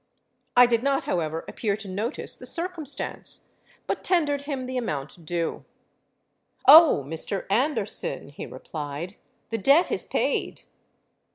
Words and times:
I 0.57 0.65
did 0.65 0.81
not 0.81 1.03
however 1.03 1.45
appear 1.47 1.77
to 1.77 1.87
notice 1.87 2.35
the 2.35 2.47
circumstance; 2.47 3.45
but 3.85 4.03
tendered 4.03 4.41
him 4.49 4.65
the 4.65 4.75
amount 4.75 5.25
due. 5.25 5.63
'Oh! 6.67 7.03
Mr. 7.07 7.45
Anderson,' 7.51 8.29
he 8.29 8.47
replied, 8.47 9.17
'the 9.51 9.59
debt 9.59 9.91
is 9.91 10.07
paid.' 10.07 10.61